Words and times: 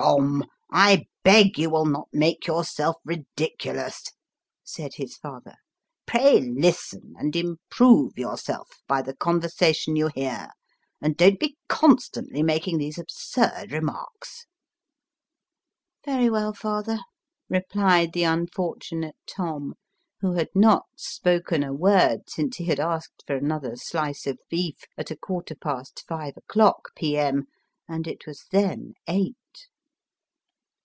Tom, 0.00 0.44
I 0.70 1.04
beg 1.24 1.58
you 1.58 1.68
will 1.68 1.84
not 1.84 2.08
make 2.10 2.46
yourself 2.46 2.96
ridiculous," 3.04 4.04
said 4.64 4.94
his 4.94 5.16
father." 5.18 5.56
Pray 6.06 6.40
listen, 6.40 7.12
and 7.18 7.36
improve 7.36 8.16
yourself 8.16 8.70
by 8.88 9.02
the 9.02 9.14
conversation 9.14 9.96
you 9.96 10.08
hear, 10.14 10.48
and 11.02 11.18
don't 11.18 11.38
be 11.38 11.58
constantly 11.68 12.42
making 12.42 12.78
these 12.78 12.98
absurd 12.98 13.72
remarks."" 13.72 14.46
Very 16.06 16.30
well, 16.30 16.54
father," 16.54 17.00
replied 17.50 18.14
the 18.14 18.24
unfortunate 18.24 19.16
Tom, 19.26 19.74
who 20.20 20.32
had 20.32 20.48
not 20.54 20.86
spoken 20.96 21.62
a 21.62 21.74
word 21.74 22.20
since 22.26 22.56
he 22.56 22.64
had 22.64 22.80
asked 22.80 23.22
for 23.26 23.36
another 23.36 23.76
slice 23.76 24.26
of 24.26 24.38
beef 24.48 24.78
at 24.96 25.10
a 25.10 25.16
quarter 25.16 25.54
past 25.56 26.04
five 26.08 26.38
o'clock, 26.38 26.94
P.M., 26.96 27.44
and 27.86 28.06
it 28.06 28.24
was 28.26 28.46
then 28.50 28.94
eight. 29.06 29.36